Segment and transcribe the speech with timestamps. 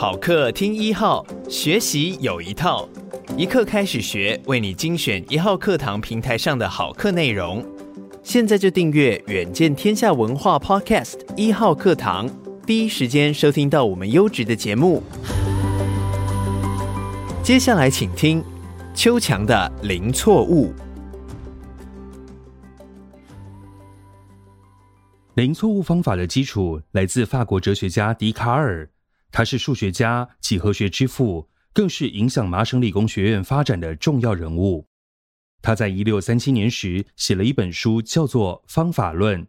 [0.00, 2.88] 好课听一号，学习有一套，
[3.36, 7.62] 一课开始学，为你精选一号课堂平台上的好课内容。
[8.22, 12.26] 现在就订阅远见天下文化 Podcast 一号课堂，
[12.64, 15.02] 第一时间收听到我们优质的节目。
[17.42, 18.42] 接下来请听
[18.94, 20.72] 秋强的零错误。
[25.34, 28.88] 零错误方法的基础来自法国哲学家笛卡尔，
[29.32, 34.86] 他是数学家、几何学之父，更是影响麻省理工学院发展的重要人物。
[35.62, 39.42] 他在一六三七年时写了一本书，叫做《方法论》，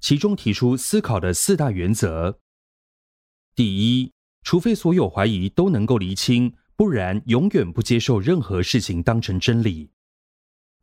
[0.00, 2.38] 其中提出思考的四大原则：
[3.54, 9.90] 第一，除非所有怀疑都能够厘清，不然永远不接受任何事情当成真理；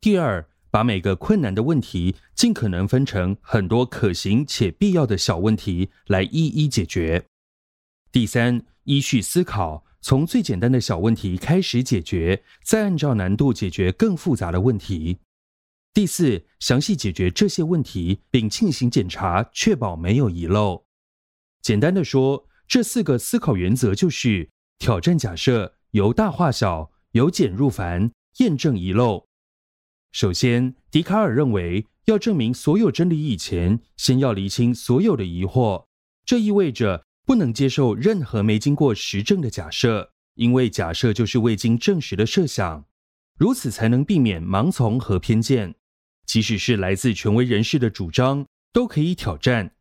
[0.00, 7.26] 第二，把每个困难的问题尽可能分成很多可行且必要的小问题来一一解决。
[8.10, 15.18] 第三，依序思考，从最简单的小问题开始解决，再按照难度解决更复杂的问题。
[15.92, 20.86] 第四，详细解决这些问题，并进行检查，确保没有遗漏。
[21.60, 29.26] 简单的说，这四个思考原则就是挑战假设，由大化小，由简入繁，验证遗漏。
[30.12, 35.84] 首先，笛卡尔认为，要证明所有真理以前，先要厘清所有的疑惑。
[36.24, 42.86] 这意味着不能接受任何没经过实证的假设，因为假设就是未经证实的设想。
[43.36, 45.74] 如此才能避免盲从和偏见。
[46.24, 49.72] 即使是来自权威人士的主张，都可以挑战。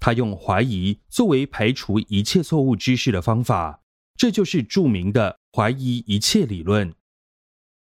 [0.00, 3.80] 他用怀疑作为排除一切错误知识的方法，
[4.16, 6.92] 这就是著名的怀疑一切理论。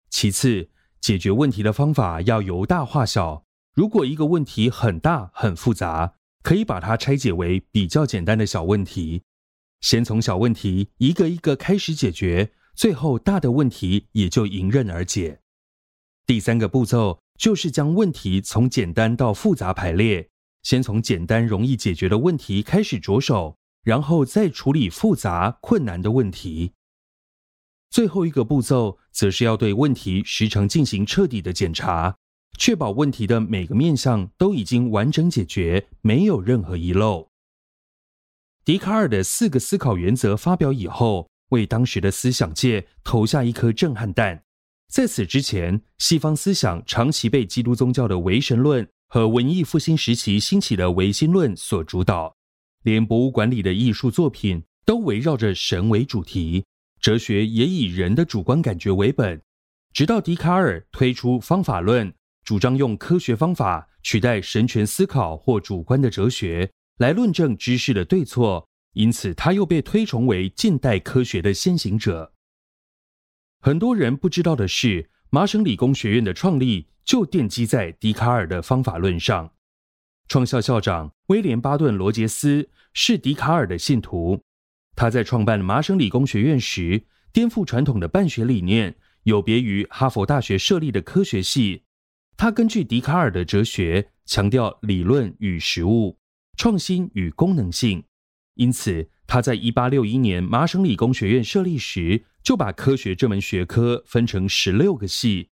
[0.09, 0.69] 其次，
[1.01, 3.43] 解决问题的方法要由大化小。
[3.73, 9.23] 如果一个问题很大很复杂，可以把它拆解为比较简单的小问题，
[9.79, 15.39] 先从小问题一个一个开始解决，最后大的问题也就迎刃而解。
[16.25, 20.29] 第三个步骤就是将问题从简单到复杂排列，
[20.63, 26.73] 先从简单容易解决的问题开始着手，然后再处理复杂困难的问题。
[27.89, 32.15] 最后一个步骤，则是要对问题时常进行彻底的检查，
[32.57, 37.29] 确保问题的每个面向都已经完整解决，没有任何遗漏。
[38.63, 44.43] 笛卡尔的四个思考原则发表以后，为当时的思想界投下一颗震撼弹。
[44.87, 52.35] 在此之前，西方思想长期被基督宗教的唯神论和文艺复兴时期兴起的唯心论所主导，
[52.83, 56.65] 连博物馆里的艺术作品都围绕着神为主题。
[56.99, 59.41] 哲学也以人的主观感觉为本，
[59.91, 62.13] 直到笛卡尔推出方法论，
[62.43, 72.33] 主张用科学方法取代神权思考或主观的哲学来论证知识的对错，因此他又被推崇为近代科学的先行者。
[73.59, 79.53] 很多人不知道的是，麻省理工学院的创立就奠基在笛卡尔的方法论上。
[80.27, 84.41] 创校校长威廉·巴顿·罗杰斯是笛卡尔的信徒。
[84.95, 91.83] 他在创办麻省理工学院时，颠覆传统的办学理念，有别于哈佛大学设立的科学系。
[92.37, 96.17] 他根据笛卡尔的哲学，强调理论与实务、
[96.57, 98.03] 创新与功能性。
[98.55, 105.49] 因此，他在一八六一年麻省理工学院设立时，就把科学这门学科分成十六个系。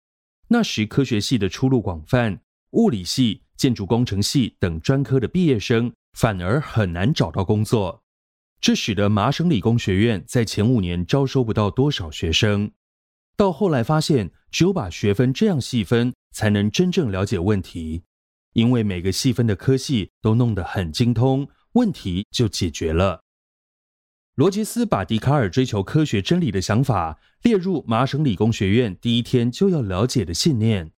[0.48, 2.40] 那时，科学系的出路广泛，
[2.70, 8.02] 物理系、建筑工程系等专科的毕业生反而很难找到工作。
[8.60, 12.72] 这使得麻省理工学院在前五年招收不到多少学生，
[13.36, 18.02] 到后来发现，只有把学分这样细分，才能真正了解问题。
[18.54, 23.22] 因为每个细分的科系都弄得很精通，问题就解决了。
[24.34, 30.92] 罗杰斯把笛卡尔追求科学真理的想法列入麻省理工学院第一天就要了解的信念。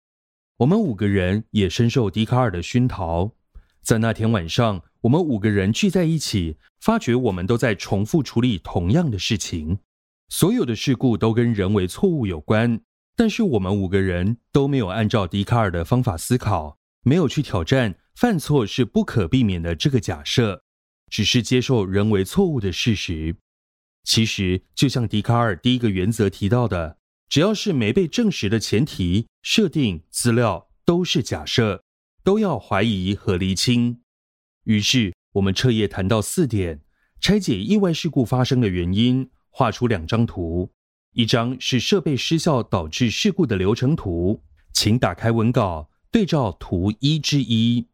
[0.58, 3.32] 我们五个人也深受笛卡尔的熏陶，
[3.82, 4.82] 在那天晚上。
[5.02, 9.78] 我们五个人聚在一起，发觉我们都在重复处理同样的事情。
[10.28, 12.80] 所有的事故都跟人为错误有关，
[13.18, 20.62] 但是我们五个人都没有按照笛卡尔的方法思考，没有去挑战犯错是不可避免的这个假设，
[21.10, 23.34] 只是接受人为错误的事实。
[24.04, 26.98] 其实，就像笛卡尔第一个原则提到的，
[27.28, 31.82] 只要是没被证实的前提、设定、资料，都是假设，
[32.22, 34.00] 都要怀疑和厘清。
[34.62, 36.82] 于是，我们彻夜谈到四点，
[37.20, 40.70] 拆解意外事故发生的原因，画出两张图。
[41.18, 44.40] 一张是设备失效导致事故的流程图，
[44.72, 47.88] 请打开文稿对照图一之一。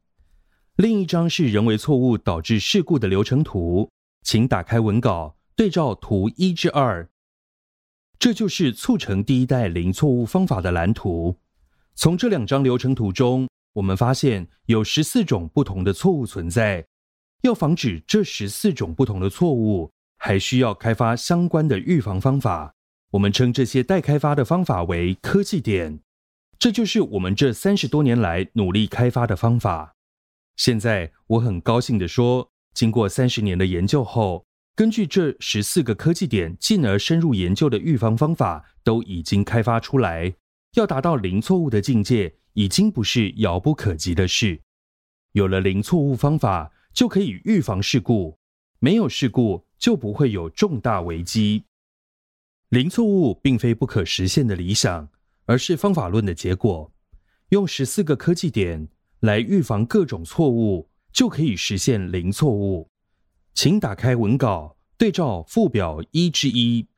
[0.76, 3.88] 另一张是人为错误导致事故的流程图，
[4.23, 7.09] 请打开文稿对照图一之二。
[8.19, 11.38] 这就是促成第一代零错误方法的蓝图。
[11.94, 16.85] 从这两张流程图中，我们发现有十四种不同的错误存在。
[17.41, 22.74] 要防止这十四种不同的错误，还需要开发相关的预防方法。
[23.14, 26.00] 我们称这些待开发的方法为科技点。
[26.58, 29.94] 这就是我们这三十多年来努力开发的方法。
[30.56, 34.44] 现在我很高兴地说，经过三十年的研究后，
[34.75, 40.34] 根据这十四个科技点，进而深入研究的预防方法都已经开发出来。
[40.75, 44.61] 要达到零错误的境界，已经不是遥不可及的事。
[45.32, 48.37] 有了零错误方法，就可以预防事故；
[48.81, 51.62] 没有事故，就不会有重大危机。
[52.75, 55.09] 零错误并非不可实现的理想，
[55.44, 56.93] 而是方法论的结果。
[57.50, 58.88] 用十四个科技点
[59.21, 62.91] 来预防各种错误，就可以实现零错误。
[63.55, 66.88] 请打开文稿，对照附表一之一。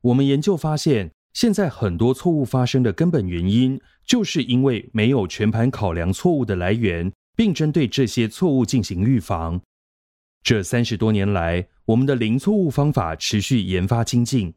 [0.00, 9.60] 我们研究发现，现在很多错误发生的根本原因，就是因为没有全盘考量错误的来源，并针对这些错误进行预防。
[10.42, 14.54] 这三十多年来，我们的零错误方法持续研发精进。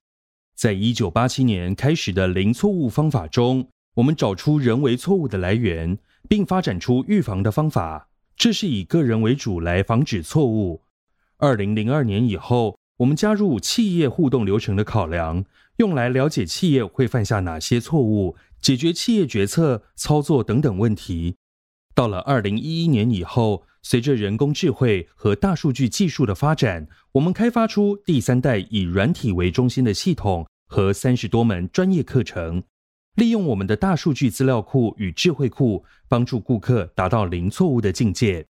[0.55, 5.97] 在一九八七年开始的零错误方法中，我们找出人为错误的来源，
[6.29, 8.09] 并发展出预防的方法。
[8.35, 10.81] 这是以个人为主来防止错误。
[11.37, 15.43] 二零零二年以后，我们加入企业互动流程的考量，
[15.77, 21.35] 用来了解企业会犯下哪些错误，解决企业决策、操作等等问题。
[21.93, 32.63] 到了二零一一年以后，随着人工智慧和大数据技术的发展，我们开发出第三代以软体为中心的系统和三十多门专业课程，
[33.15, 38.45] 利用我们的大数据资料库与智慧库，帮助顾客达到零错误的境界。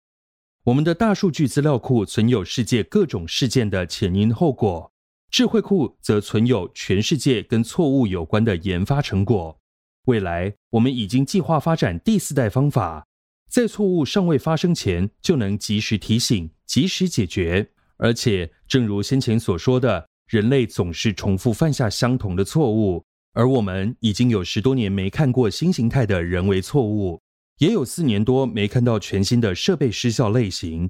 [0.64, 4.92] 我们的大数据资料库存有世界各种事件的前因后果，
[5.30, 9.58] 智慧库则存有全世界跟错误有关的研发成果。
[10.06, 13.06] 未来，我们已经计划发展第四代方法，
[13.50, 17.68] 在错误尚未发生前就能及时提醒、及时解决。
[17.96, 27.20] 而且，正如先前所说的，人类总是重复犯下相同的错误，而我们已经有十多年没看过新形态的人为错误。
[27.58, 30.88] 也有四年多没看到全新的设备失效类型，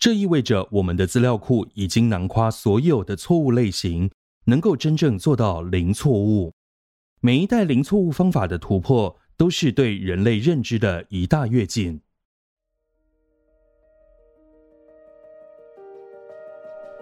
[0.00, 4.10] 这意味着我们的资料库已经囊括所有的错误类型，
[4.46, 6.52] 能够真正做到零错误。
[7.20, 12.02] 每一代零错误方法的突破，都是对人类认知的一大跃进。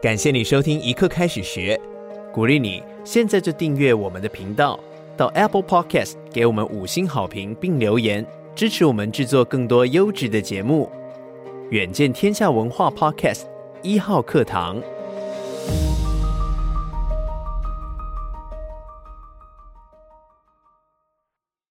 [0.02, 1.80] 感谢你收听一刻开始学，
[2.32, 4.78] 鼓励你现在就订阅我们的频道，
[5.16, 8.24] 到 Apple Podcast 给我们五星好评并留言。
[8.54, 10.90] 支持我们制作更多优质的节目，
[11.70, 13.44] 远见天下文化 Podcast
[13.82, 14.82] 一号课堂。